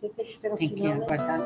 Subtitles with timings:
[0.00, 1.04] Tem que esperar Tem que sinal, né?
[1.04, 1.40] aguardar.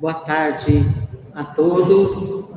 [0.00, 0.82] Boa tarde
[1.32, 2.52] a todos.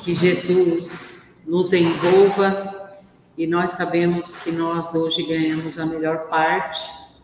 [0.00, 1.13] Que Jesus
[1.54, 2.98] nos envolva
[3.38, 6.82] e nós sabemos que nós hoje ganhamos a melhor parte,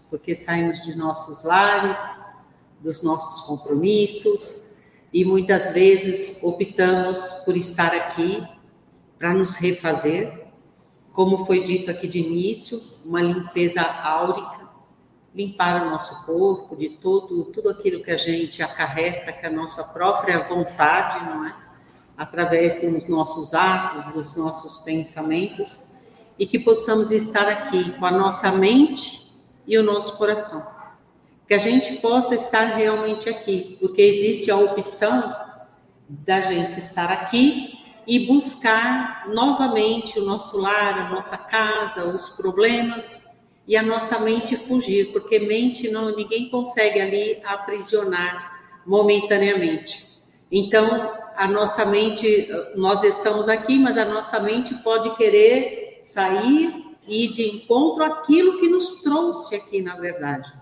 [0.09, 2.01] porque saímos de nossos lares,
[2.79, 8.41] dos nossos compromissos e muitas vezes optamos por estar aqui
[9.19, 10.47] para nos refazer,
[11.12, 14.60] como foi dito aqui de início, uma limpeza áurica
[15.35, 19.52] limpar o nosso corpo de todo, tudo aquilo que a gente acarreta, que é a
[19.52, 21.70] nossa própria vontade, não é?
[22.20, 25.95] Através dos nossos atos, dos nossos pensamentos,
[26.38, 30.63] e que possamos estar aqui com a nossa mente e o nosso coração.
[31.48, 35.35] Que a gente possa estar realmente aqui, porque existe a opção
[36.26, 43.41] da gente estar aqui e buscar novamente o nosso lar, a nossa casa, os problemas
[43.66, 50.18] e a nossa mente fugir, porque mente não ninguém consegue ali aprisionar momentaneamente.
[50.52, 57.29] Então, a nossa mente, nós estamos aqui, mas a nossa mente pode querer sair e
[57.29, 60.52] de encontro àquilo que nos trouxe aqui, na verdade.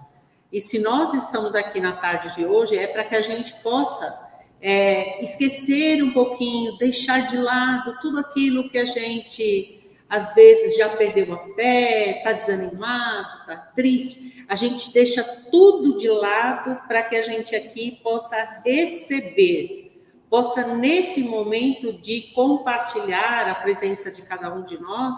[0.53, 4.31] E se nós estamos aqui na tarde de hoje, é para que a gente possa
[4.63, 10.91] é, esquecer um pouquinho, deixar de lado tudo aquilo que a gente às vezes já
[10.91, 14.45] perdeu a fé, está desanimado, está triste.
[14.49, 19.88] A gente deixa tudo de lado para que a gente aqui possa receber,
[20.29, 25.17] possa nesse momento de compartilhar a presença de cada um de nós,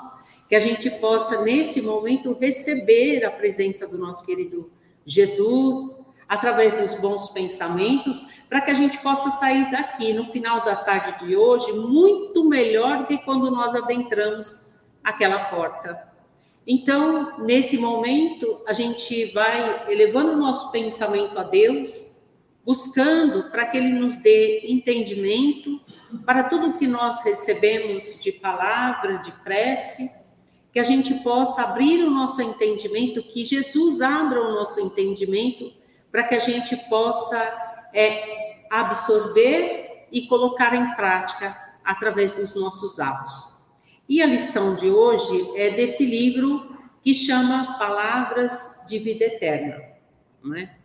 [0.49, 4.71] que a gente possa nesse momento receber a presença do nosso querido
[5.05, 10.77] Jesus através dos bons pensamentos, para que a gente possa sair daqui no final da
[10.77, 16.09] tarde de hoje muito melhor do que quando nós adentramos aquela porta.
[16.67, 22.10] Então, nesse momento, a gente vai elevando o nosso pensamento a Deus,
[22.65, 25.81] buscando para que Ele nos dê entendimento
[26.25, 30.21] para tudo que nós recebemos de palavra, de prece,
[30.73, 35.73] que a gente possa abrir o nosso entendimento, que Jesus abra o nosso entendimento,
[36.11, 43.71] para que a gente possa é, absorver e colocar em prática através dos nossos atos.
[44.09, 49.83] E a lição de hoje é desse livro que chama Palavras de Vida Eterna.
[50.43, 50.80] Não é?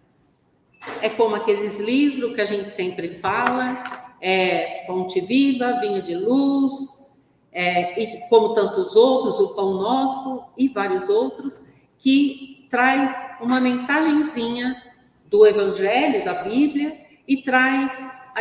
[1.02, 3.84] É como aqueles livros que a gente sempre fala,
[4.22, 10.68] é Fonte Viva, Vinho de Luz, é, e como tantos outros, O Pão Nosso e
[10.68, 11.68] vários outros,
[12.00, 14.82] que traz uma mensagenzinha
[15.30, 16.98] do Evangelho, da Bíblia,
[17.28, 18.32] e traz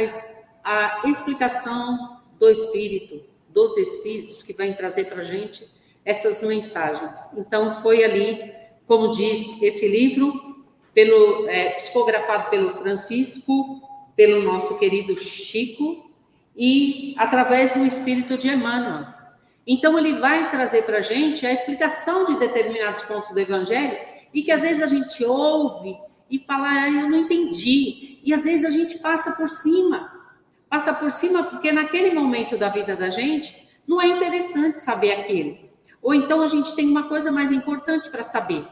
[0.65, 5.73] a, a explicação do Espírito, dos Espíritos que vai trazer para a gente
[6.05, 7.39] essas mensagens.
[7.39, 8.53] Então, foi ali,
[8.87, 10.54] como diz esse livro,
[10.95, 13.83] pelo, é, psicografado pelo Francisco,
[14.17, 16.11] pelo nosso querido Chico,
[16.57, 19.07] e através do Espírito de Emmanuel.
[19.67, 23.97] Então, ele vai trazer para a gente a explicação de determinados pontos do Evangelho,
[24.33, 25.97] e que às vezes a gente ouve
[26.31, 28.21] e fala, ah, eu não entendi.
[28.25, 30.15] E às vezes a gente passa por cima
[30.75, 35.57] passa por cima porque naquele momento da vida da gente não é interessante saber aquilo.
[36.03, 38.67] Ou então a gente tem uma coisa mais importante para saber.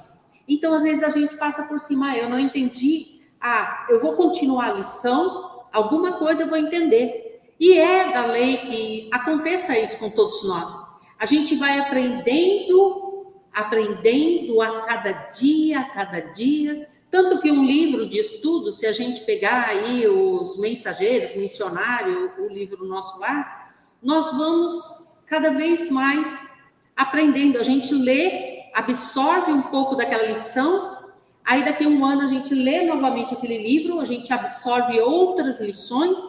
[0.48, 4.14] Então, às vezes, a gente passa por cima, ah, eu não entendi, ah, eu vou
[4.14, 7.40] continuar a lição, alguma coisa eu vou entender.
[7.58, 10.72] E é da lei que aconteça isso com todos nós.
[11.18, 18.08] A gente vai aprendendo, aprendendo a cada dia, a cada dia, tanto que um livro
[18.08, 23.70] de estudo, se a gente pegar aí os mensageiros, missionário, o livro nosso lá,
[24.02, 26.50] nós vamos cada vez mais
[26.96, 27.58] aprendendo.
[27.58, 30.98] A gente lê, absorve um pouco daquela lição,
[31.44, 35.60] aí daqui a um ano a gente lê novamente aquele livro, a gente absorve outras
[35.60, 36.20] lições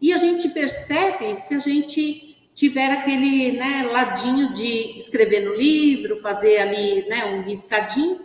[0.00, 6.20] e a gente percebe se a gente tiver aquele né, ladinho de escrever no livro,
[6.20, 8.20] fazer ali né, um riscadinho,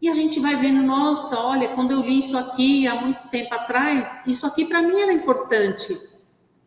[0.00, 3.54] e a gente vai vendo, nossa, olha, quando eu li isso aqui há muito tempo
[3.54, 5.94] atrás, isso aqui para mim era importante.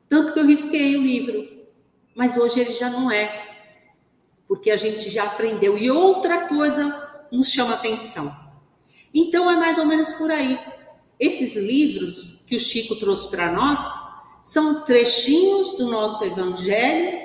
[0.07, 1.51] Tanto que eu risquei o livro.
[2.15, 3.52] Mas hoje ele já não é.
[4.53, 5.75] Porque a gente já aprendeu.
[5.79, 8.31] E outra coisa nos chama atenção.
[9.11, 10.59] Então é mais ou menos por aí.
[11.19, 13.83] Esses livros que o Chico trouxe para nós
[14.43, 17.17] são trechinhos do nosso evangelho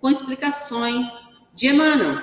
[0.00, 1.08] com explicações
[1.56, 2.22] de Emmanuel,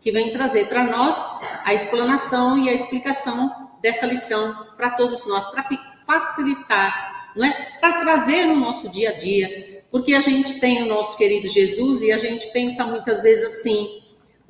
[0.00, 1.16] que vem trazer para nós
[1.64, 5.68] a explanação e a explicação dessa lição para todos nós, para
[6.04, 7.52] facilitar, não é?
[7.80, 12.02] Para trazer no nosso dia a dia, porque a gente tem o nosso querido Jesus
[12.02, 13.99] e a gente pensa muitas vezes assim,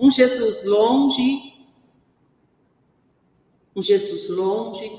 [0.01, 1.69] um Jesus longe,
[3.77, 4.91] um Jesus longe,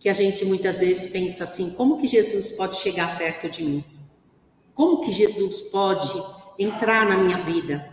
[0.00, 3.84] que a gente muitas vezes pensa assim: como que Jesus pode chegar perto de mim?
[4.74, 6.10] Como que Jesus pode
[6.58, 7.92] entrar na minha vida?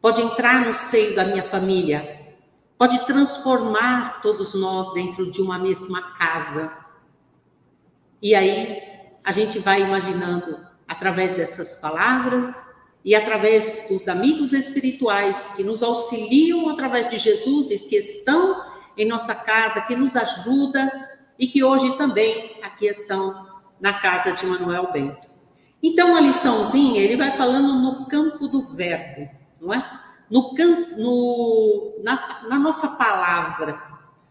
[0.00, 2.34] Pode entrar no seio da minha família?
[2.78, 6.86] Pode transformar todos nós dentro de uma mesma casa?
[8.22, 8.80] E aí
[9.22, 12.71] a gente vai imaginando através dessas palavras
[13.04, 18.64] e através dos amigos espirituais que nos auxiliam através de Jesus que estão
[18.96, 23.46] em nossa casa, que nos ajuda e que hoje também aqui estão
[23.80, 25.32] na casa de Manuel Bento.
[25.82, 29.28] Então, a liçãozinha, ele vai falando no campo do verbo,
[29.60, 29.84] não é?
[30.30, 30.54] No,
[30.96, 33.82] no na, na nossa palavra.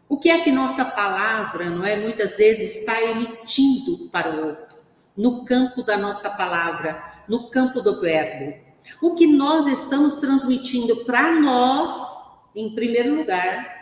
[0.07, 1.97] O que é que nossa palavra, não é?
[1.97, 4.77] Muitas vezes está emitindo para o outro.
[5.15, 8.53] No campo da nossa palavra, no campo do verbo.
[9.01, 13.81] O que nós estamos transmitindo para nós, em primeiro lugar,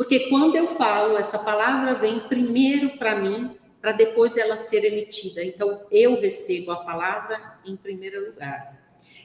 [0.00, 5.44] porque quando eu falo, essa palavra vem primeiro para mim, para depois ela ser emitida.
[5.44, 8.80] Então, eu recebo a palavra em primeiro lugar.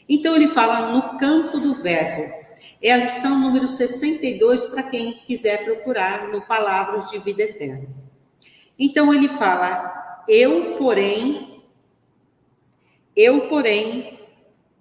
[0.08, 2.46] Então, ele fala no campo do verbo.
[2.82, 7.88] É a lição número 62 para quem quiser procurar no Palavras de Vida Eterna.
[8.78, 11.55] Então, ele fala: Eu, porém,
[13.16, 14.20] eu, porém,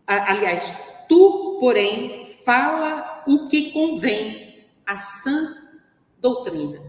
[0.07, 0.77] aliás,
[1.09, 5.57] tu, porém, fala o que convém a sã
[6.19, 6.83] doutrina.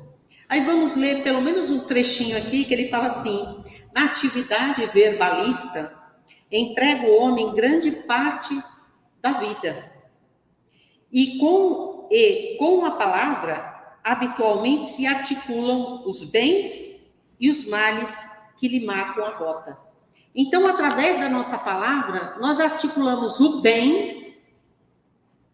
[0.50, 3.63] Aí vamos ler pelo menos um trechinho aqui que ele fala assim:
[3.94, 5.92] na atividade verbalista,
[6.51, 8.62] emprega o homem grande parte
[9.21, 9.91] da vida.
[11.12, 18.68] E com, e com a palavra, habitualmente se articulam os bens e os males que
[18.68, 19.85] lhe marcam a rota.
[20.36, 24.36] Então, através da nossa palavra, nós articulamos o bem,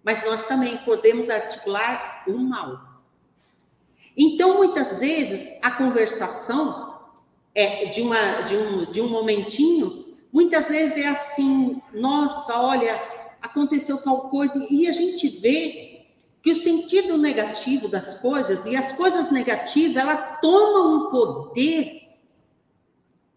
[0.03, 3.03] mas nós também podemos articular o mal.
[4.17, 6.99] Então, muitas vezes, a conversação
[7.53, 12.99] é de, uma, de, um, de um momentinho, muitas vezes é assim, nossa, olha,
[13.39, 16.07] aconteceu tal coisa, e a gente vê
[16.41, 22.00] que o sentido negativo das coisas e as coisas negativas, ela toma um poder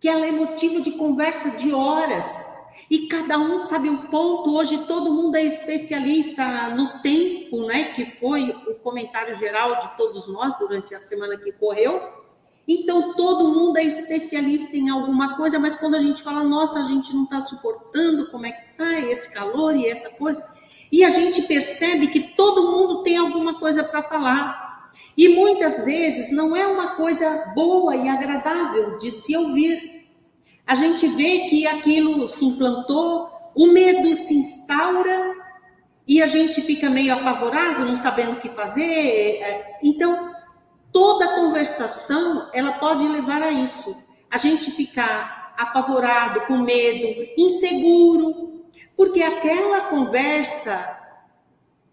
[0.00, 2.54] que ela é motivo de conversa de horas
[2.90, 4.54] e cada um sabe um ponto.
[4.54, 7.92] Hoje todo mundo é especialista no tempo, né?
[7.94, 12.24] Que foi o comentário geral de todos nós durante a semana que correu.
[12.66, 16.88] Então todo mundo é especialista em alguma coisa, mas quando a gente fala, nossa, a
[16.88, 20.42] gente não está suportando, como é que tá esse calor e essa coisa,
[20.90, 24.73] e a gente percebe que todo mundo tem alguma coisa para falar.
[25.16, 29.94] E muitas vezes não é uma coisa boa e agradável de se ouvir
[30.66, 35.34] a gente vê que aquilo se implantou, o medo se instaura
[36.08, 38.82] e a gente fica meio apavorado, não sabendo o que fazer.
[38.82, 40.34] É, então,
[40.90, 43.94] toda conversação ela pode levar a isso.
[44.30, 48.64] A gente ficar apavorado, com medo, inseguro,
[48.96, 50.98] porque aquela conversa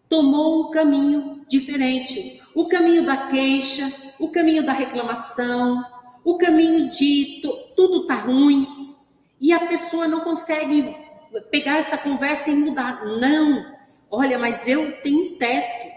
[0.08, 2.41] tomou um caminho diferente.
[2.54, 5.84] O caminho da queixa, o caminho da reclamação,
[6.24, 7.42] o caminho de
[7.76, 8.96] tudo tá ruim
[9.40, 10.96] e a pessoa não consegue
[11.50, 13.06] pegar essa conversa e mudar.
[13.06, 13.76] Não,
[14.10, 15.92] olha, mas eu tenho um teto.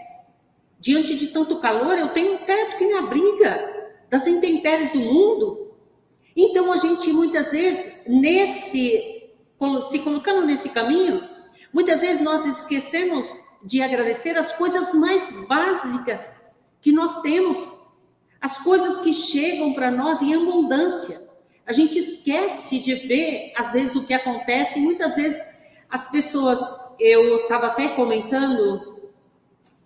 [0.79, 5.73] Diante de tanto calor, eu tenho um teto que me abriga das intempéries do mundo.
[6.35, 9.23] Então a gente muitas vezes nesse
[9.89, 11.23] se colocando nesse caminho,
[11.73, 17.85] muitas vezes nós esquecemos de agradecer as coisas mais básicas que nós temos
[18.45, 21.19] as coisas que chegam para nós em abundância.
[21.65, 26.59] A gente esquece de ver, às vezes, o que acontece, muitas vezes as pessoas,
[26.99, 29.09] eu estava até comentando,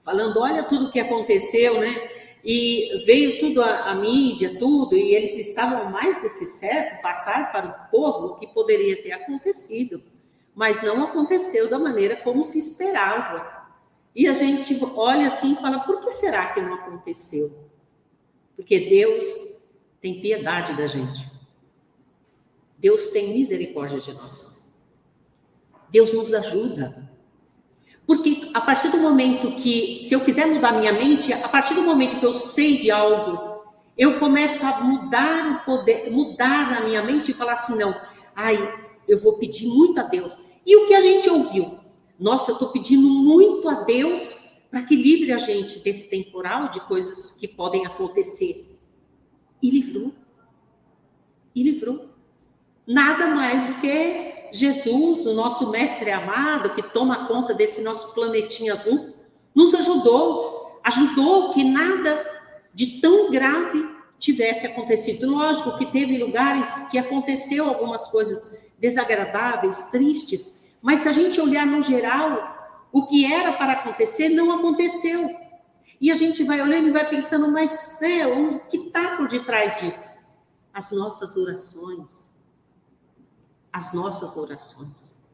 [0.04, 2.10] falando, olha tudo o que aconteceu, né?
[2.44, 7.54] E veio tudo a, a, mídia, tudo, e eles estavam mais do que certo passar
[7.54, 10.02] para o povo o que poderia ter acontecido,
[10.54, 13.59] mas não aconteceu da maneira como se esperava.
[14.20, 17.50] E a gente olha assim e fala, por que será que não aconteceu?
[18.54, 19.72] Porque Deus
[20.02, 21.32] tem piedade da gente.
[22.78, 24.90] Deus tem misericórdia de nós.
[25.90, 27.10] Deus nos ajuda.
[28.06, 31.84] Porque a partir do momento que, se eu quiser mudar minha mente, a partir do
[31.84, 33.64] momento que eu sei de algo,
[33.98, 37.96] eu começo a mudar o poder, mudar na minha mente e falar assim: não,
[38.36, 38.58] ai,
[39.08, 40.38] eu vou pedir muito a Deus.
[40.66, 41.80] E o que a gente ouviu?
[42.20, 46.82] Nossa, eu estou pedindo muito a Deus para que livre a gente desse temporal de
[46.82, 48.78] coisas que podem acontecer.
[49.62, 50.14] E livrou.
[51.56, 52.10] E livrou.
[52.86, 58.74] Nada mais do que Jesus, o nosso mestre amado, que toma conta desse nosso planetinho
[58.74, 59.14] azul,
[59.56, 62.26] nos ajudou, ajudou que nada
[62.74, 63.88] de tão grave
[64.20, 65.32] tivesse acontecido.
[65.32, 71.66] Lógico que teve lugares que aconteceu algumas coisas desagradáveis, tristes, mas se a gente olhar
[71.66, 75.36] no geral, o que era para acontecer não aconteceu.
[76.02, 79.80] E a gente vai olhando e vai pensando, mas né, o que está por detrás
[79.82, 80.30] disso?
[80.74, 82.36] As nossas orações.
[83.72, 85.30] As nossas orações.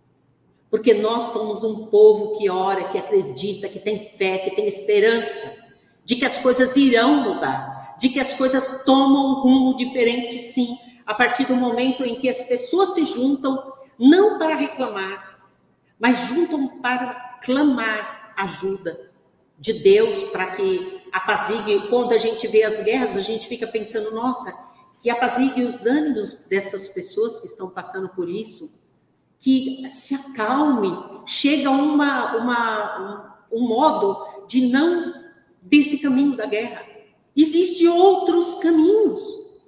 [0.69, 5.63] Porque nós somos um povo que ora, que acredita, que tem fé, que tem esperança
[6.03, 10.77] de que as coisas irão mudar, de que as coisas tomam um rumo diferente, sim,
[11.05, 15.34] a partir do momento em que as pessoas se juntam, não para reclamar,
[15.99, 19.11] mas juntam para clamar ajuda
[19.57, 21.87] de Deus para que apazigue.
[21.87, 24.53] Quando a gente vê as guerras, a gente fica pensando, nossa,
[25.01, 28.83] que apazigue os ânimos dessas pessoas que estão passando por isso,
[29.39, 30.91] que se acalme,
[31.27, 35.13] chega uma, uma, um, um modo de não
[35.61, 36.83] desse caminho da guerra.
[37.35, 39.61] Existem outros caminhos.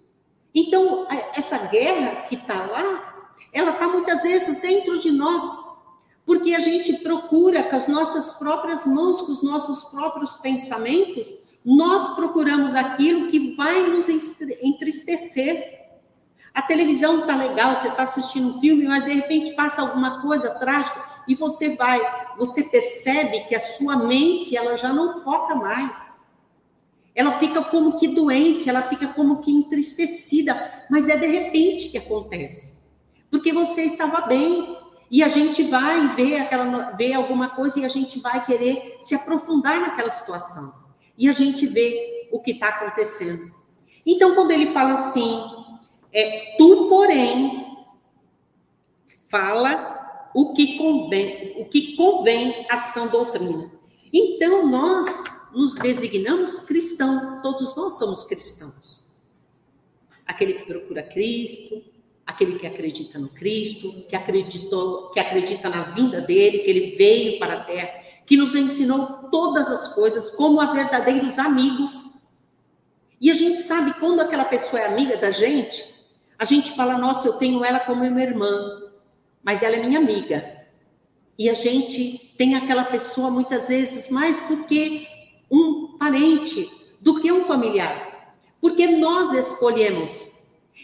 [0.54, 1.06] Então,
[1.36, 5.44] essa guerra que está lá, ela está muitas vezes dentro de nós,
[6.28, 11.26] porque a gente procura com as nossas próprias mãos, com os nossos próprios pensamentos,
[11.64, 14.10] nós procuramos aquilo que vai nos
[14.62, 15.88] entristecer.
[16.54, 20.50] A televisão está legal, você está assistindo um filme, mas de repente passa alguma coisa
[20.56, 22.02] trágica e você vai,
[22.38, 26.14] você percebe que a sua mente ela já não foca mais.
[27.16, 31.98] Ela fica como que doente, ela fica como que entristecida, mas é de repente que
[31.98, 32.86] acontece.
[33.32, 34.78] Porque você estava bem,
[35.10, 39.16] e a gente vai ver aquela ver alguma coisa e a gente vai querer se
[39.16, 40.86] aprofundar naquela situação.
[41.18, 43.54] E a gente vê o que está acontecendo.
[44.06, 45.42] Então, quando ele fala assim,
[46.12, 47.78] é, tu, porém,
[49.30, 53.72] fala o que convém, o que convém à sã doutrina.
[54.12, 55.24] Então, nós
[55.54, 59.16] nos designamos cristãos, todos nós somos cristãos.
[60.26, 61.84] Aquele que procura Cristo,
[62.28, 67.40] aquele que acredita no Cristo, que acreditou, que acredita na vinda dele, que ele veio
[67.40, 71.94] para a terra, que nos ensinou todas as coisas como a verdadeiros amigos.
[73.22, 75.96] E a gente sabe quando aquela pessoa é amiga da gente,
[76.38, 78.84] a gente fala: "Nossa, eu tenho ela como minha irmã,
[79.42, 80.58] mas ela é minha amiga".
[81.40, 85.08] E a gente tem aquela pessoa muitas vezes mais do que
[85.50, 86.70] um parente,
[87.00, 88.36] do que um familiar.
[88.60, 90.37] Porque nós escolhemos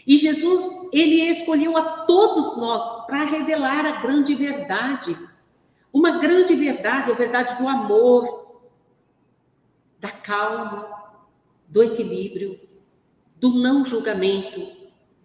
[0.06, 5.16] e Jesus, ele escolheu a todos nós para revelar a grande verdade.
[5.92, 8.60] Uma grande verdade, a verdade do amor,
[9.98, 10.86] da calma,
[11.66, 12.60] do equilíbrio,
[13.36, 14.72] do não julgamento,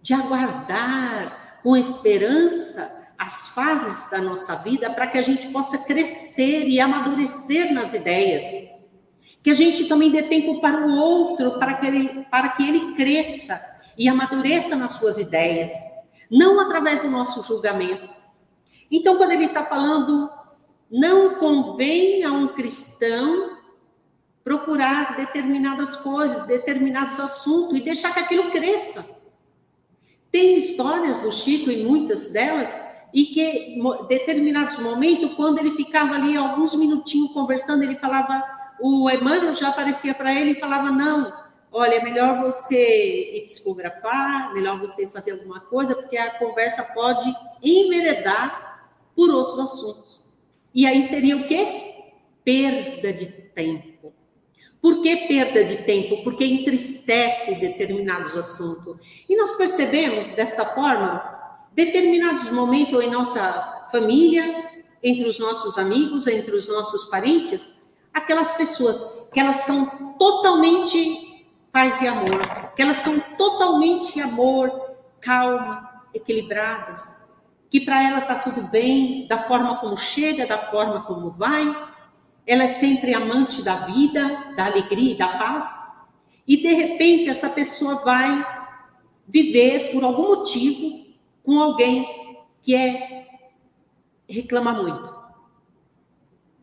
[0.01, 6.69] de aguardar com esperança as fases da nossa vida para que a gente possa crescer
[6.69, 8.69] e amadurecer nas ideias.
[9.43, 12.95] Que a gente também dê tempo para o outro, para que ele, para que ele
[12.95, 15.69] cresça e amadureça nas suas ideias,
[16.31, 18.07] não através do nosso julgamento.
[18.89, 20.31] Então, quando ele está falando,
[20.89, 23.57] não convém a um cristão
[24.41, 29.19] procurar determinadas coisas, determinados assuntos e deixar que aquilo cresça.
[30.31, 32.73] Tem histórias do Chico, e muitas delas,
[33.13, 38.41] e que determinados momentos, quando ele ficava ali alguns minutinhos conversando, ele falava,
[38.79, 44.79] o Emmanuel já aparecia para ele e falava: Não, olha, é melhor você psicografar, melhor
[44.79, 50.39] você fazer alguma coisa, porque a conversa pode enveredar por outros assuntos.
[50.73, 51.93] E aí seria o quê?
[52.43, 54.13] Perda de tempo.
[54.81, 56.23] Por que perda de tempo?
[56.23, 58.97] Porque entristece determinados assuntos.
[59.27, 61.37] E nós percebemos desta forma
[61.73, 64.69] determinados momentos em nossa família,
[65.03, 71.28] entre os nossos amigos, entre os nossos parentes, aquelas pessoas que elas são totalmente
[71.71, 72.39] paz e amor,
[72.75, 79.77] que elas são totalmente amor, calma, equilibradas, que para ela está tudo bem, da forma
[79.77, 81.65] como chega, da forma como vai,
[82.45, 85.67] ela é sempre amante da vida, da alegria e da paz,
[86.47, 88.43] e de repente essa pessoa vai
[89.27, 93.27] viver por algum motivo com alguém que é
[94.27, 95.13] reclama muito.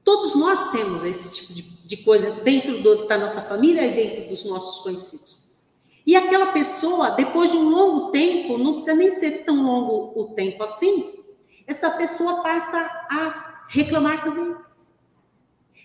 [0.02, 4.28] Todos nós temos esse tipo de de coisa dentro do, da nossa família e dentro
[4.28, 5.56] dos nossos conhecidos.
[6.04, 10.34] E aquela pessoa, depois de um longo tempo, não precisa nem ser tão longo o
[10.34, 11.24] tempo assim,
[11.64, 14.56] essa pessoa passa a reclamar também.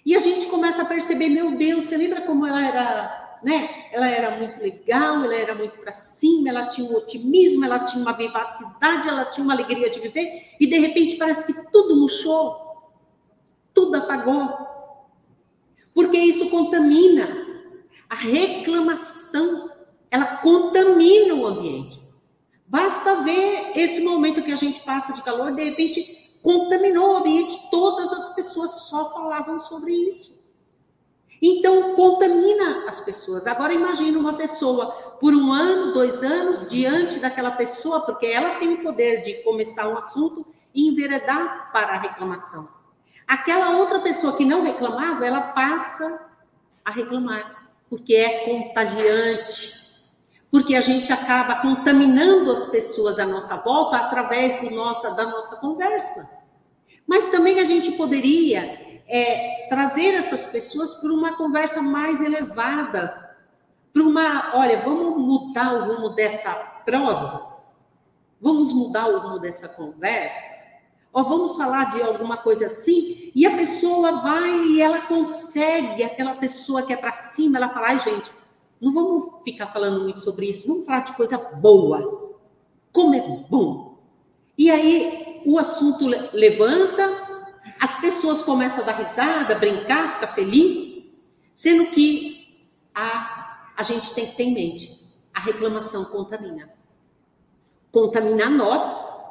[0.03, 3.88] E a gente começa a perceber, meu Deus, você lembra como ela era, né?
[3.91, 8.01] Ela era muito legal, ela era muito para cima, ela tinha um otimismo, ela tinha
[8.01, 12.91] uma vivacidade, ela tinha uma alegria de viver, e de repente parece que tudo murchou,
[13.72, 14.71] tudo apagou.
[16.01, 17.48] Porque isso contamina.
[18.10, 19.70] A reclamação,
[20.10, 22.01] ela contamina o ambiente.
[22.65, 27.70] Basta ver esse momento que a gente passa de calor, de repente contaminou o ambiente,
[27.70, 30.50] todas as pessoas só falavam sobre isso.
[31.39, 33.46] Então, contamina as pessoas.
[33.46, 34.88] Agora, imagine uma pessoa
[35.20, 39.88] por um ano, dois anos, diante daquela pessoa, porque ela tem o poder de começar
[39.88, 42.80] um assunto e enveredar para a reclamação.
[43.33, 46.29] Aquela outra pessoa que não reclamava, ela passa
[46.83, 49.81] a reclamar, porque é contagiante
[50.51, 56.43] porque a gente acaba contaminando as pessoas à nossa volta através nossa, da nossa conversa.
[57.07, 63.33] Mas também a gente poderia é, trazer essas pessoas para uma conversa mais elevada,
[63.93, 66.53] para uma, olha, vamos mudar o rumo dessa
[66.85, 67.63] prosa,
[68.41, 70.61] vamos mudar o rumo dessa conversa,
[71.13, 76.36] ou vamos falar de alguma coisa assim, e a pessoa vai e ela consegue, aquela
[76.36, 78.32] pessoa que é para cima, ela fala, ai gente,
[78.80, 82.32] não vamos ficar falando muito sobre isso, vamos falar de coisa boa.
[82.91, 83.98] Como é bom.
[84.58, 87.03] E aí o assunto levanta,
[87.80, 91.22] as pessoas começam a dar risada, brincar, ficar feliz,
[91.53, 92.65] sendo que
[92.96, 96.72] a, a gente tem que ter em mente, a reclamação contamina.
[97.91, 99.22] Contamina nós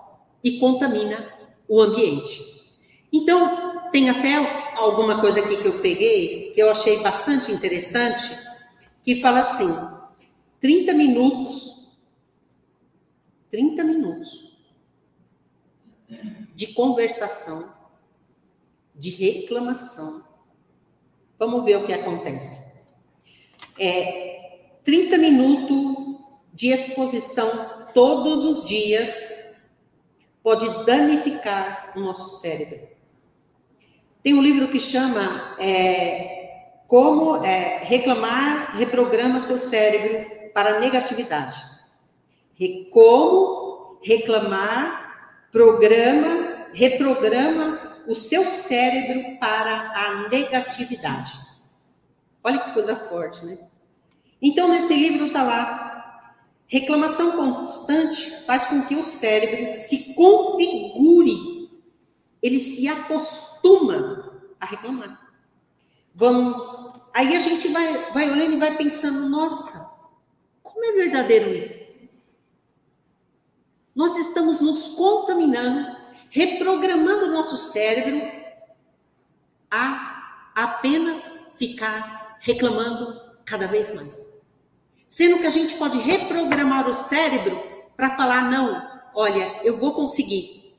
[0.45, 1.40] e contamina
[1.71, 2.65] o ambiente.
[3.13, 4.35] Então, tem até
[4.77, 8.37] alguma coisa aqui que eu peguei, que eu achei bastante interessante,
[9.05, 9.73] que fala assim:
[10.61, 11.97] 30 minutos,
[13.53, 14.59] 30 minutos
[16.57, 17.73] de conversação,
[18.93, 20.25] de reclamação.
[21.39, 22.81] Vamos ver o que acontece.
[23.79, 26.21] É 30 minutos
[26.53, 27.49] de exposição
[27.95, 29.40] todos os dias
[30.43, 32.89] pode danificar o nosso cérebro.
[34.23, 41.59] Tem um livro que chama é, como é, reclamar reprograma seu cérebro para negatividade.
[42.91, 51.33] Como reclamar programa, reprograma o seu cérebro para a negatividade.
[52.43, 53.59] Olha que coisa forte, né?
[54.43, 55.90] Então, nesse livro está lá:
[56.71, 61.69] reclamação constante faz com que o cérebro se configure,
[62.41, 65.21] ele se acostuma a reclamar.
[66.15, 66.71] Vamos.
[67.13, 70.09] Aí a gente vai, vai olhando e vai pensando: nossa,
[70.63, 71.91] como é verdadeiro isso?
[73.93, 75.97] Nós estamos nos contaminando,
[76.31, 78.31] reprogramando o nosso cérebro
[79.69, 84.40] a apenas ficar reclamando cada vez mais.
[85.11, 87.61] Sendo que a gente pode reprogramar o cérebro
[87.97, 90.73] para falar: não, olha, eu vou conseguir,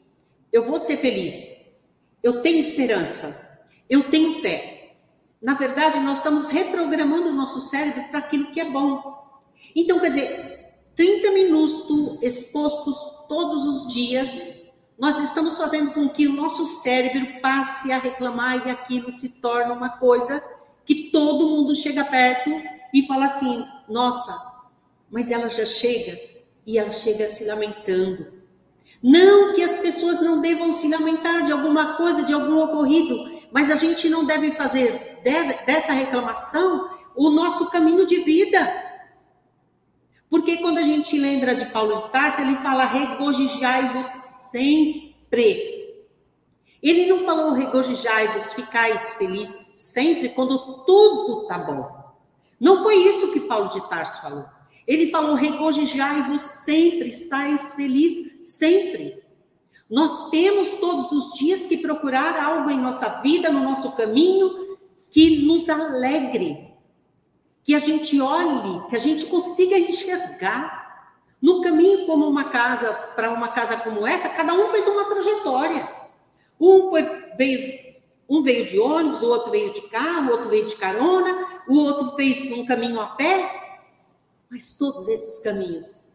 [0.54, 1.78] eu vou ser feliz,
[2.24, 4.96] eu tenho esperança, eu tenho fé.
[5.42, 9.42] Na verdade, nós estamos reprogramando o nosso cérebro para aquilo que é bom.
[9.76, 16.34] Então, quer dizer, 30 minutos expostos todos os dias, nós estamos fazendo com que o
[16.34, 20.42] nosso cérebro passe a reclamar e aquilo se torna uma coisa
[20.86, 22.50] que todo mundo chega perto
[22.94, 24.36] e fala assim: nossa,
[25.10, 26.20] mas ela já chega
[26.66, 28.42] e ela chega se lamentando.
[29.02, 33.72] Não que as pessoas não devam se lamentar de alguma coisa, de algum ocorrido, mas
[33.72, 35.20] a gente não deve fazer
[35.66, 38.92] dessa reclamação o nosso caminho de vida.
[40.30, 45.81] Porque quando a gente lembra de Paulo de Tarso, ele fala regozijai-vos sempre.
[46.82, 52.02] Ele não falou regozijai-vos, ficais felizes sempre, quando tudo está bom.
[52.60, 54.46] Não foi isso que Paulo de Tarso falou.
[54.88, 59.24] Ele falou regozijai-vos sempre, estáis felizes sempre.
[59.90, 64.78] Nós temos todos os dias que procurar algo em nossa vida, no nosso caminho,
[65.10, 66.74] que nos alegre,
[67.64, 70.82] que a gente olhe, que a gente consiga enxergar.
[71.42, 76.01] No caminho como uma casa, para uma casa como essa, cada um fez uma trajetória.
[76.62, 77.04] Um foi,
[77.36, 77.96] veio,
[78.30, 81.78] um veio de ônibus, o outro veio de carro, o outro veio de carona, o
[81.80, 83.80] outro fez um caminho a pé.
[84.50, 86.12] Mas todos esses caminhos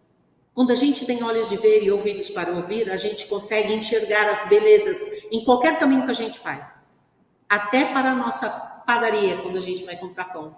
[0.57, 4.27] quando a gente tem olhos de ver e ouvidos para ouvir, a gente consegue enxergar
[4.31, 6.75] as belezas em qualquer caminho que a gente faz.
[7.47, 8.49] Até para a nossa
[8.87, 10.57] padaria, quando a gente vai comprar pão.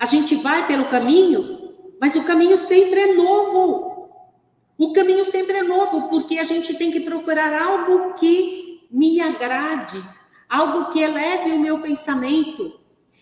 [0.00, 4.10] A gente vai pelo caminho, mas o caminho sempre é novo.
[4.76, 8.69] O caminho sempre é novo, porque a gente tem que procurar algo que
[9.44, 10.02] agrade,
[10.48, 12.78] algo que eleve o meu pensamento.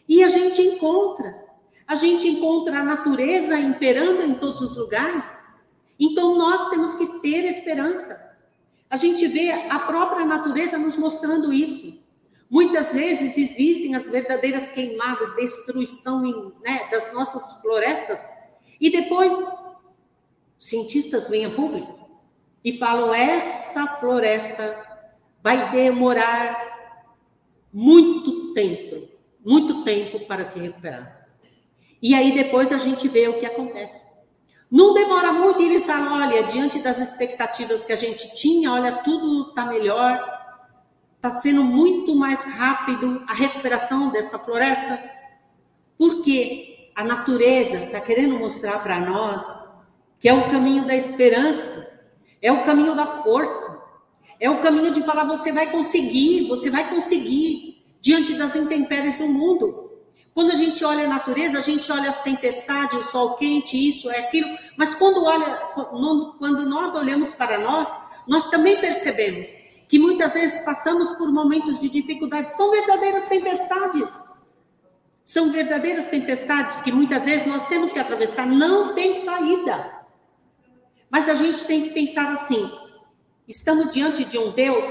[0.08, 1.46] E a gente encontra.
[1.86, 5.46] A gente encontra a natureza imperando em todos os lugares.
[5.98, 8.36] Então nós temos que ter esperança.
[8.90, 12.08] A gente vê a própria natureza nos mostrando isso.
[12.50, 18.20] Muitas vezes existem as verdadeiras queimadas, destruição né, das nossas florestas,
[18.80, 19.34] e depois
[20.58, 21.98] cientistas vêm a público
[22.64, 24.88] e falam: essa floresta
[25.42, 26.68] vai demorar
[27.72, 29.08] muito tempo,
[29.44, 31.26] muito tempo para se recuperar.
[32.00, 34.08] E aí depois a gente vê o que acontece.
[34.70, 38.96] Não demora muito e eles falam: olha, diante das expectativas que a gente tinha, olha,
[38.96, 40.22] tudo está melhor,
[41.16, 45.02] está sendo muito mais rápido a recuperação dessa floresta,
[45.96, 49.68] porque a natureza está querendo mostrar para nós
[50.18, 52.08] que é o caminho da esperança,
[52.42, 53.77] é o caminho da força,
[54.40, 59.26] é o caminho de falar: você vai conseguir, você vai conseguir diante das intempéries do
[59.26, 59.88] mundo.
[60.34, 64.08] Quando a gente olha a natureza, a gente olha as tempestades, o sol quente, isso,
[64.08, 64.48] é aquilo.
[64.76, 65.46] Mas quando, olha,
[66.38, 67.88] quando nós olhamos para nós,
[68.26, 69.48] nós também percebemos
[69.88, 72.54] que muitas vezes passamos por momentos de dificuldade.
[72.54, 74.10] São verdadeiras tempestades.
[75.24, 78.46] São verdadeiras tempestades que muitas vezes nós temos que atravessar.
[78.46, 79.98] Não tem saída.
[81.10, 82.70] Mas a gente tem que pensar assim:
[83.48, 84.84] estamos diante de um Deus,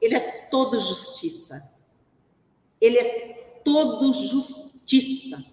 [0.00, 1.78] ele é todo justiça.
[2.80, 5.50] Ele é todo justiça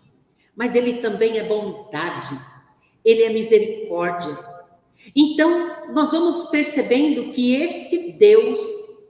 [0.58, 2.36] mas ele também é bondade,
[3.06, 4.36] ele é misericórdia.
[5.16, 8.60] Então, nós vamos percebendo que esse Deus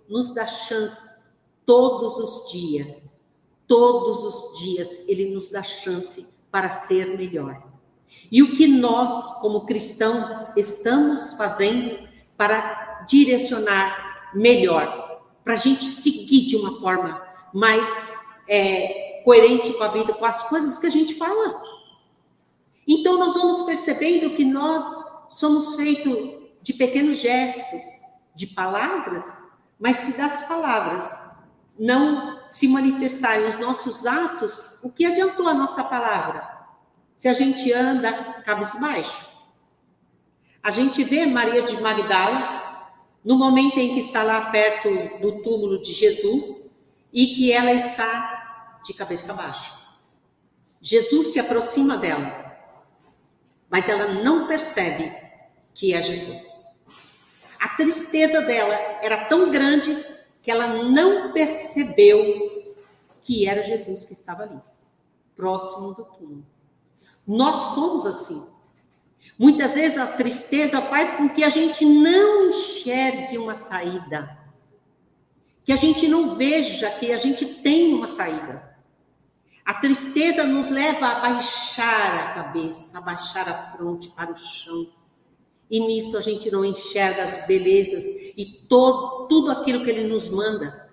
[0.10, 1.23] nos dá chance
[1.65, 2.97] todos os dias.
[3.65, 7.65] Todos os dias ele nos dá chance para ser melhor.
[8.30, 16.46] E o que nós, como cristãos, estamos fazendo para direcionar melhor, para a gente seguir
[16.48, 17.22] de uma forma
[17.54, 18.13] mais
[18.48, 21.62] é, coerente com a vida, com as coisas que a gente fala.
[22.88, 24.84] Então nós vamos percebendo que nós
[25.30, 27.82] somos feitos de pequenos gestos,
[28.36, 31.28] de palavras, mas se das palavras
[31.78, 36.48] não se manifestarem os nossos atos, o que adiantou a nossa palavra?
[37.15, 39.28] Se a gente anda cabisbaixo.
[40.63, 42.57] A gente vê Maria de Magdala
[43.27, 44.87] no momento em que está lá perto
[45.19, 49.77] do túmulo de Jesus e que ela está de cabeça baixa.
[50.81, 52.57] Jesus se aproxima dela,
[53.69, 55.13] mas ela não percebe
[55.73, 56.41] que é Jesus.
[57.59, 59.93] A tristeza dela era tão grande
[60.41, 62.73] que ela não percebeu
[63.23, 64.61] que era Jesus que estava ali,
[65.35, 66.47] próximo do túmulo.
[67.27, 68.55] Nós somos assim.
[69.38, 74.38] Muitas vezes a tristeza faz com que a gente não enxergue uma saída,
[75.63, 78.76] que a gente não veja que a gente tem uma saída.
[79.63, 84.89] A tristeza nos leva a baixar a cabeça, a baixar a fronte para o chão.
[85.69, 88.06] E nisso a gente não enxerga as belezas
[88.38, 90.89] e todo, tudo aquilo que ele nos manda.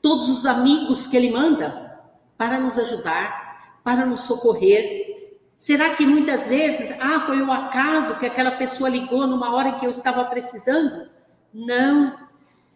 [0.00, 2.00] Todos os amigos que ele manda
[2.38, 5.15] para nos ajudar, para nos socorrer.
[5.58, 9.86] Será que muitas vezes, ah, foi o acaso que aquela pessoa ligou numa hora que
[9.86, 11.08] eu estava precisando?
[11.52, 12.16] Não,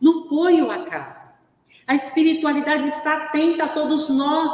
[0.01, 1.41] não foi o acaso.
[1.87, 4.53] A espiritualidade está atenta a todos nós.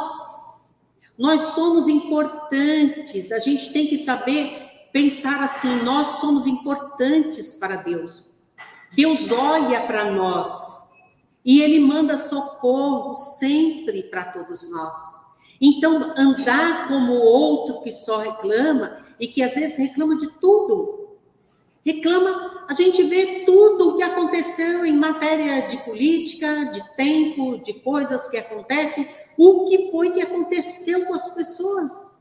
[1.17, 8.35] Nós somos importantes, a gente tem que saber pensar assim: nós somos importantes para Deus.
[8.93, 10.89] Deus olha para nós
[11.43, 15.26] e Ele manda socorro sempre para todos nós.
[15.59, 21.17] Então, andar como o outro que só reclama e que às vezes reclama de tudo.
[21.85, 27.73] Reclama, a gente vê tudo o que aconteceu em matéria de política, de tempo, de
[27.75, 32.17] coisas que acontecem, o que foi que aconteceu com as pessoas.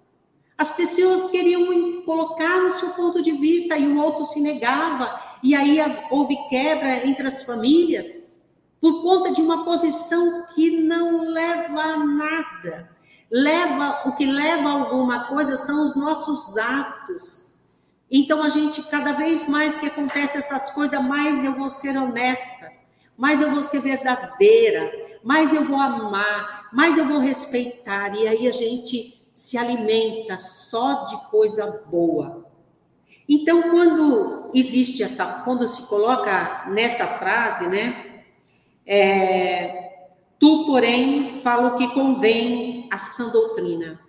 [0.57, 5.55] As pessoas queriam colocar o seu ponto de vista e o outro se negava, e
[5.55, 5.79] aí
[6.11, 8.39] houve quebra entre as famílias
[8.81, 12.96] por conta de uma posição que não leva a nada.
[13.31, 17.67] Leva o que leva a alguma coisa são os nossos atos.
[18.11, 22.73] Então a gente cada vez mais que acontece essas coisas, mais eu vou ser honesta,
[23.17, 24.93] mais eu vou ser verdadeira,
[25.25, 28.15] mais eu vou amar, mais eu vou respeitar.
[28.15, 32.47] E aí a gente se alimenta só de coisa boa.
[33.29, 38.23] Então, quando existe essa, quando se coloca nessa frase, né?
[38.87, 40.07] É,
[40.39, 44.01] tu, porém, fala o que convém a sã doutrina.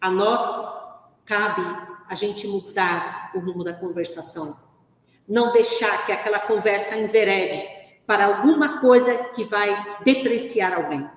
[0.00, 0.44] A nós
[1.24, 1.62] cabe
[2.08, 4.56] a gente mudar o rumo da conversação.
[5.28, 7.68] Não deixar que aquela conversa enverede
[8.06, 11.08] para alguma coisa que vai depreciar alguém.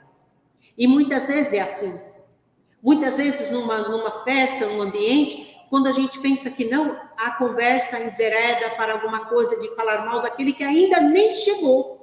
[0.78, 2.00] E muitas vezes é assim.
[2.82, 8.00] Muitas vezes, numa, numa festa, num ambiente, quando a gente pensa que não, a conversa
[8.00, 12.03] envereda para alguma coisa de falar mal daquele que ainda nem chegou.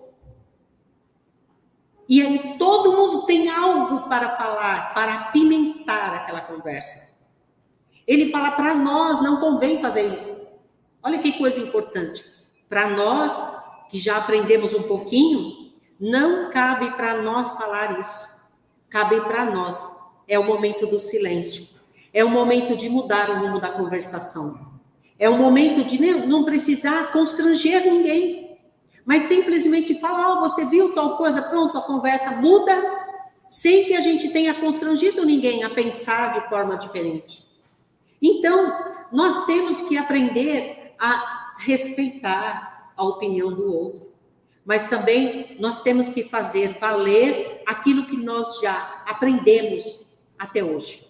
[2.11, 7.15] E aí todo mundo tem algo para falar, para apimentar aquela conversa.
[8.05, 10.45] Ele fala para nós, não convém fazer isso.
[11.01, 12.25] Olha que coisa importante.
[12.69, 13.33] Para nós,
[13.93, 18.41] que já aprendemos um pouquinho, não cabe para nós falar isso.
[18.89, 19.79] Cabe para nós.
[20.27, 21.79] É o momento do silêncio.
[22.13, 24.81] É o momento de mudar o rumo da conversação.
[25.17, 28.40] É o momento de não precisar constranger ninguém,
[29.05, 32.73] mas simplesmente falar: oh, você viu tal coisa, pronto, a conversa muda,
[33.49, 37.45] sem que a gente tenha constrangido ninguém a pensar de forma diferente.
[38.23, 44.13] Então, nós temos que aprender a respeitar a opinião do outro,
[44.65, 51.09] mas também nós temos que fazer valer aquilo que nós já aprendemos até hoje.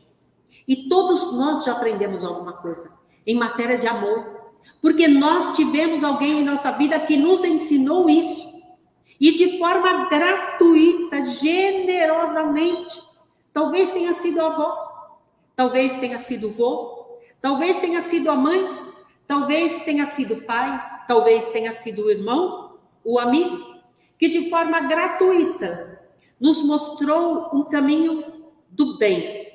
[0.66, 4.39] E todos nós já aprendemos alguma coisa em matéria de amor,
[4.80, 8.60] porque nós tivemos alguém em nossa vida que nos ensinou isso.
[9.20, 12.98] E de forma gratuita, generosamente.
[13.52, 15.18] Talvez tenha sido a avó,
[15.54, 18.64] talvez tenha sido o vô, talvez tenha sido a mãe,
[19.26, 23.80] talvez tenha sido o pai, talvez tenha sido o irmão, o amigo,
[24.18, 26.00] que de forma gratuita
[26.40, 28.24] nos mostrou um caminho
[28.70, 29.52] do bem,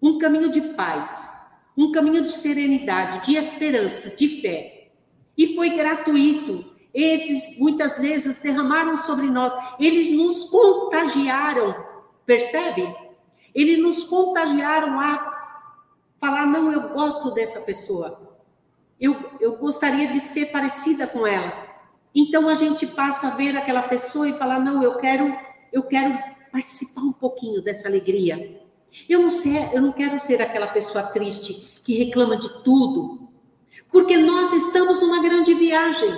[0.00, 1.33] um caminho de paz,
[1.76, 4.88] um caminho de serenidade, de esperança, de fé.
[5.36, 6.72] E foi gratuito.
[6.92, 11.74] Eles muitas vezes derramaram sobre nós, eles nos contagiaram,
[12.24, 12.86] percebe?
[13.52, 15.34] Eles nos contagiaram a
[16.20, 18.36] falar: não, eu gosto dessa pessoa,
[19.00, 21.64] eu, eu gostaria de ser parecida com ela.
[22.14, 25.36] Então a gente passa a ver aquela pessoa e falar: não, eu quero,
[25.72, 26.16] eu quero
[26.52, 28.63] participar um pouquinho dessa alegria.
[29.08, 33.28] Eu não, sei, eu não quero ser aquela pessoa triste que reclama de tudo,
[33.90, 36.08] porque nós estamos numa grande viagem.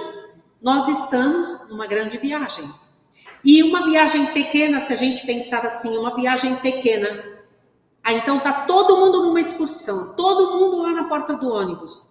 [0.61, 2.69] Nós estamos numa grande viagem.
[3.45, 7.37] E uma viagem pequena, se a gente pensar assim, uma viagem pequena.
[8.03, 12.11] Aí então tá todo mundo numa excursão, todo mundo lá na porta do ônibus.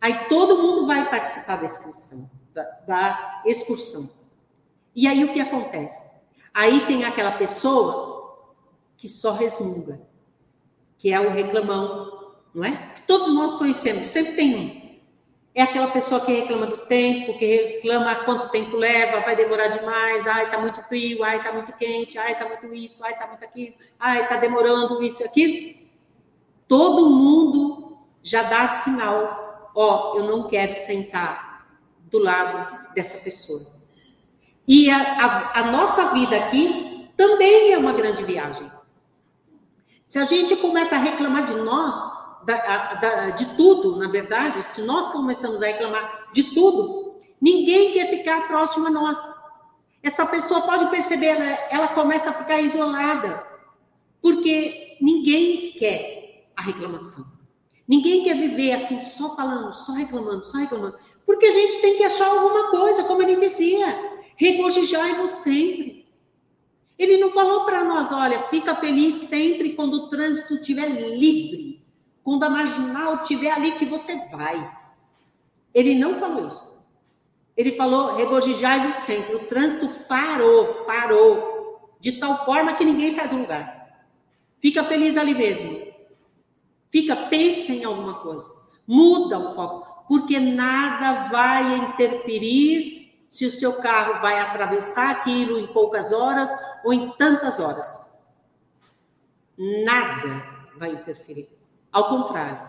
[0.00, 4.08] Aí todo mundo vai participar da excursão, da, da excursão.
[4.94, 6.10] E aí o que acontece?
[6.52, 8.09] Aí tem aquela pessoa
[9.00, 9.98] que só resmunga,
[10.98, 12.92] que é o reclamão, não é?
[12.94, 14.80] Que todos nós conhecemos, sempre tem um.
[15.54, 20.26] É aquela pessoa que reclama do tempo, que reclama quanto tempo leva, vai demorar demais,
[20.26, 23.42] ai, tá muito frio, ai, tá muito quente, ai, tá muito isso, ai, tá muito
[23.42, 25.80] aquilo, ai, tá demorando isso e aquilo.
[26.68, 31.66] Todo mundo já dá sinal, ó, eu não quero sentar
[32.10, 33.60] do lado dessa pessoa.
[34.68, 38.70] E a, a, a nossa vida aqui também é uma grande viagem.
[40.10, 41.94] Se a gente começa a reclamar de nós,
[42.44, 48.10] da, da, de tudo, na verdade, se nós começamos a reclamar de tudo, ninguém quer
[48.10, 49.16] ficar próximo a nós.
[50.02, 53.46] Essa pessoa pode perceber, ela, ela começa a ficar isolada,
[54.20, 57.24] porque ninguém quer a reclamação.
[57.86, 60.98] Ninguém quer viver assim, só falando, só reclamando, só reclamando.
[61.24, 63.86] Porque a gente tem que achar alguma coisa, como ele dizia.
[64.34, 65.99] Regozijai-vos sempre.
[67.00, 71.82] Ele não falou para nós, olha, fica feliz sempre quando o trânsito estiver livre,
[72.22, 74.70] quando a marginal estiver ali que você vai.
[75.72, 76.78] Ele não falou isso.
[77.56, 79.34] Ele falou, regozijai-vos sempre.
[79.34, 84.04] O trânsito parou, parou, de tal forma que ninguém sai do lugar.
[84.58, 85.80] Fica feliz ali mesmo.
[86.90, 88.46] Fica, pense em alguma coisa.
[88.86, 92.99] Muda o foco, porque nada vai interferir
[93.30, 96.50] se o seu carro vai atravessar aquilo em poucas horas
[96.84, 98.26] ou em tantas horas.
[99.56, 100.44] Nada
[100.76, 101.48] vai interferir.
[101.92, 102.60] Ao contrário,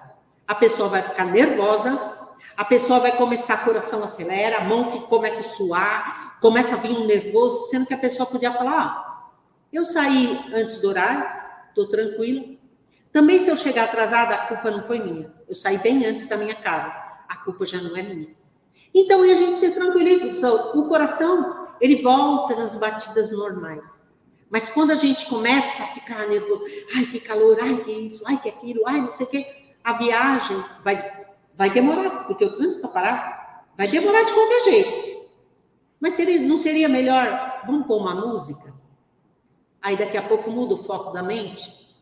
[0.47, 5.39] a pessoa vai ficar nervosa, a pessoa vai começar, coração acelera, a mão fica, começa
[5.39, 9.31] a suar, começa a vir um nervoso, sendo que a pessoa podia falar:
[9.73, 12.55] eu saí antes do horário, estou tranquila.
[13.11, 15.33] Também, se eu chegar atrasada, a culpa não foi minha.
[15.47, 16.89] Eu saí bem antes da minha casa,
[17.27, 18.40] a culpa já não é minha.
[18.93, 24.11] Então, e a gente se tranquiliza, o coração, ele volta nas batidas normais.
[24.49, 26.63] Mas quando a gente começa a ficar nervoso,
[26.95, 29.93] ai, que calor, ai, que isso, ai, que aquilo, ai, não sei o quê, a
[29.93, 31.25] viagem vai,
[31.55, 33.41] vai demorar, porque o trânsito está parado.
[33.77, 35.29] Vai demorar de qualquer jeito.
[35.99, 38.73] Mas seria, não seria melhor, vamos pôr uma música?
[39.81, 41.95] Aí daqui a pouco muda o foco da mente?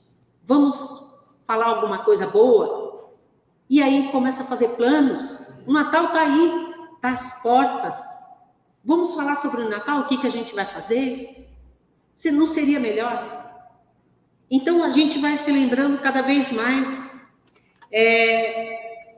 [0.43, 3.11] Vamos falar alguma coisa boa?
[3.69, 5.63] E aí começa a fazer planos.
[5.67, 6.68] O Natal está aí,
[7.01, 7.97] das portas.
[8.83, 11.49] Vamos falar sobre o Natal, o que, que a gente vai fazer?
[12.15, 13.39] Se não seria melhor?
[14.49, 17.11] Então a gente vai se lembrando cada vez mais.
[17.91, 19.09] É,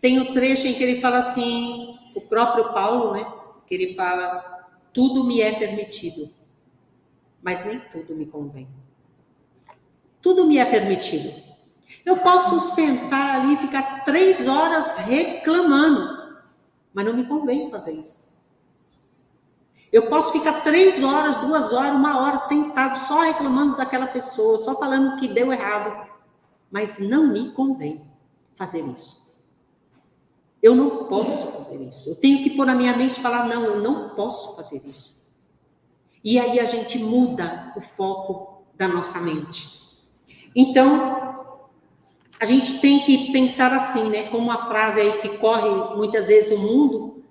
[0.00, 3.32] tem o um trecho em que ele fala assim, o próprio Paulo, né?
[3.66, 6.28] Que ele fala: tudo me é permitido,
[7.42, 8.68] mas nem tudo me convém.
[10.20, 11.32] Tudo me é permitido.
[12.04, 16.21] Eu posso sentar ali e ficar três horas reclamando,
[16.92, 18.32] mas não me convém fazer isso.
[19.92, 24.78] Eu posso ficar três horas, duas horas, uma hora sentado só reclamando daquela pessoa, só
[24.78, 26.08] falando que deu errado.
[26.70, 28.02] Mas não me convém
[28.54, 29.36] fazer isso.
[30.62, 32.08] Eu não posso fazer isso.
[32.08, 35.30] Eu tenho que pôr na minha mente e falar: não, eu não posso fazer isso.
[36.24, 39.82] E aí a gente muda o foco da nossa mente.
[40.54, 41.31] Então,
[42.42, 44.24] a gente tem que pensar assim, né?
[44.24, 47.22] Como uma frase aí que corre muitas vezes o mundo,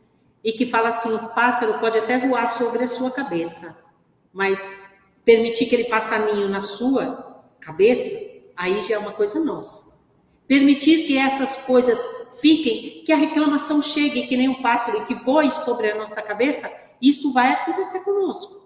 [0.41, 3.91] e que fala assim: o pássaro pode até voar sobre a sua cabeça,
[4.31, 9.99] mas permitir que ele faça ninho na sua cabeça, aí já é uma coisa nossa.
[10.47, 11.99] Permitir que essas coisas
[12.39, 16.21] fiquem, que a reclamação chegue, que nem um pássaro e que voe sobre a nossa
[16.21, 16.71] cabeça,
[17.01, 18.65] isso vai acontecer conosco.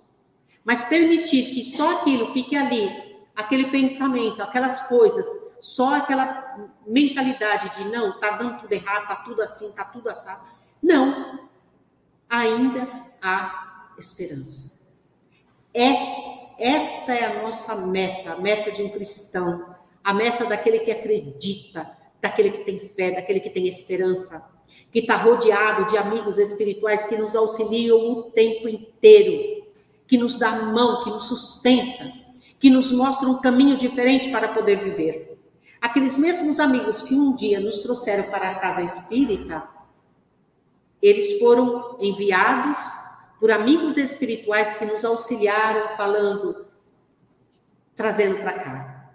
[0.63, 2.87] Mas permitir que só aquilo fique ali,
[3.35, 5.25] aquele pensamento, aquelas coisas,
[5.65, 10.45] só aquela mentalidade de não, tá dando tudo errado, tá tudo assim, tá tudo assado.
[10.79, 11.39] Não,
[12.29, 12.87] ainda
[13.19, 14.93] há esperança.
[15.73, 21.97] Essa, é a nossa meta, a meta de um cristão, a meta daquele que acredita,
[22.21, 24.47] daquele que tem fé, daquele que tem esperança,
[24.91, 29.65] que está rodeado de amigos espirituais que nos auxiliam o tempo inteiro,
[30.07, 32.13] que nos dá a mão, que nos sustenta,
[32.59, 35.34] que nos mostra um caminho diferente para poder viver.
[35.85, 39.69] Aqueles mesmos amigos que um dia nos trouxeram para a casa espírita,
[40.99, 42.75] eles foram enviados
[43.39, 46.65] por amigos espirituais que nos auxiliaram, falando,
[47.95, 49.11] trazendo para cá,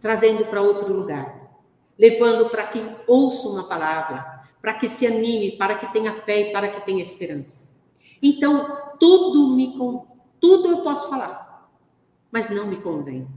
[0.00, 1.50] trazendo para outro lugar,
[1.98, 6.52] levando para que ouça uma palavra, para que se anime, para que tenha fé e
[6.54, 7.92] para que tenha esperança.
[8.22, 9.76] Então, tudo me
[10.40, 11.68] tudo eu posso falar,
[12.32, 13.28] mas não me convém.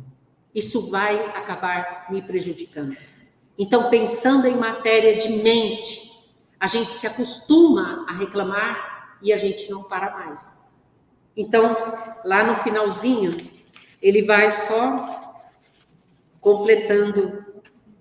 [0.54, 2.96] Isso vai acabar me prejudicando.
[3.58, 6.12] Então, pensando em matéria de mente,
[6.60, 10.82] a gente se acostuma a reclamar e a gente não para mais.
[11.36, 11.76] Então,
[12.26, 13.36] lá no finalzinho,
[14.02, 15.22] ele vai só
[16.40, 17.40] completando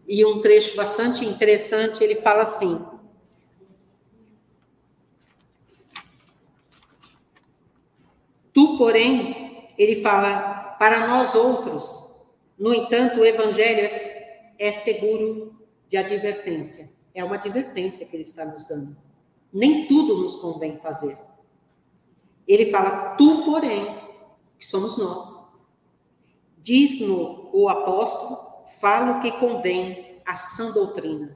[0.08, 2.84] e um trecho bastante interessante, ele fala assim:
[8.52, 12.09] Tu, porém, ele fala para nós outros,
[12.60, 16.90] no entanto, o evangelho é, é seguro de advertência.
[17.14, 18.94] É uma advertência que ele está nos dando.
[19.50, 21.18] Nem tudo nos convém fazer.
[22.46, 23.98] Ele fala, tu, porém,
[24.58, 25.40] que somos nós.
[26.58, 31.34] Diz-no o apóstolo, fala o que convém a sã doutrina,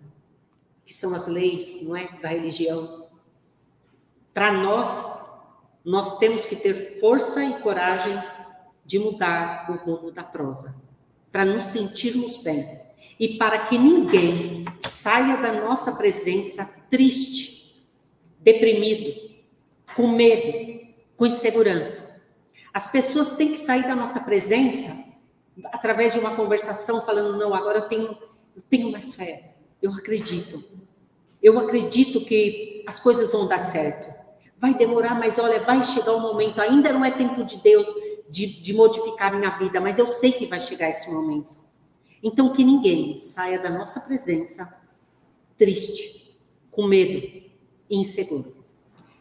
[0.85, 3.09] que são as leis, não é, da religião.
[4.35, 5.43] Para nós,
[5.83, 8.23] nós temos que ter força e coragem
[8.85, 10.94] de mudar o rumo da prosa,
[11.35, 12.81] para nos sentirmos bem
[13.19, 17.85] e para que ninguém saia da nossa presença triste,
[18.39, 19.21] deprimido,
[19.97, 22.37] com medo, com insegurança.
[22.73, 24.97] As pessoas têm que sair da nossa presença
[25.73, 28.17] através de uma conversação falando não, agora eu tenho
[28.55, 29.57] eu tenho mais fé.
[29.83, 30.63] Eu acredito.
[31.43, 34.25] Eu acredito que as coisas vão dar certo.
[34.57, 36.61] Vai demorar, mas olha, vai chegar o momento.
[36.61, 37.89] Ainda não é tempo de Deus
[38.29, 41.55] de, de modificar minha vida, mas eu sei que vai chegar esse momento.
[42.23, 44.83] Então, que ninguém saia da nossa presença
[45.59, 47.27] triste, com medo
[47.91, 48.65] e inseguro.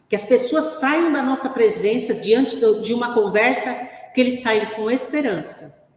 [0.08, 3.72] Que as pessoas saiam da nossa presença diante de uma conversa,
[4.14, 5.92] que eles saiam com esperança,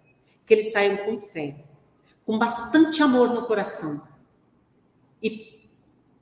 [0.46, 1.56] que eles saiam com fé,
[2.26, 4.02] com bastante amor no coração.
[5.22, 5.70] E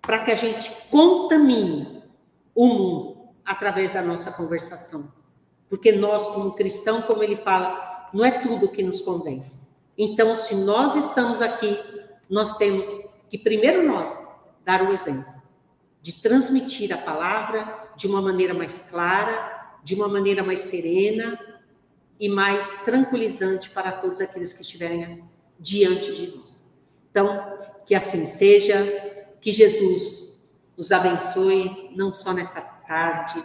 [0.02, 2.04] para que a gente contamine
[2.54, 5.25] o mundo através da nossa conversação.
[5.70, 9.44] Porque nós, como cristão, como ele fala, não é tudo que nos convém.
[9.98, 11.78] Então, se nós estamos aqui,
[12.30, 12.88] nós temos
[13.30, 15.36] que, primeiro nós, dar o exemplo
[16.06, 21.40] de transmitir a palavra de uma maneira mais clara, de uma maneira mais serena
[22.20, 25.24] e mais tranquilizante para todos aqueles que estiverem
[25.60, 26.86] diante de nós.
[27.10, 27.58] Então,
[27.88, 28.76] que assim seja,
[29.42, 30.40] que Jesus
[30.78, 33.44] nos abençoe, não só nessa tarde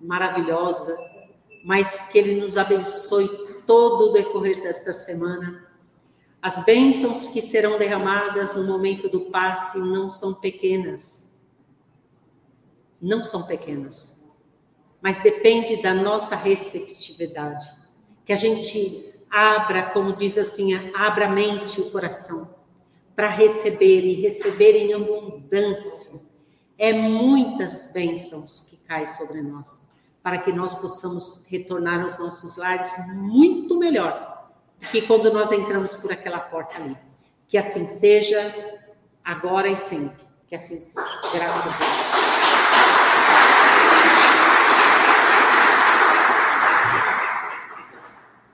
[0.00, 0.98] maravilhosa,
[1.68, 3.28] mas que Ele nos abençoe
[3.66, 5.68] todo o decorrer desta semana.
[6.40, 11.46] As bênçãos que serão derramadas no momento do passe não são pequenas.
[12.98, 14.38] Não são pequenas.
[15.02, 17.66] Mas depende da nossa receptividade.
[18.24, 22.56] Que a gente abra, como diz assim, abra a mente e o coração
[23.14, 26.22] para receber e receber em abundância.
[26.78, 29.87] É muitas bênçãos que caem sobre nós,
[30.28, 34.50] para que nós possamos retornar aos nossos lares muito melhor
[34.90, 36.94] que quando nós entramos por aquela porta ali.
[37.46, 38.52] Que assim seja,
[39.24, 40.22] agora e sempre.
[40.46, 41.02] Que assim seja.
[41.32, 42.47] Graças a Deus.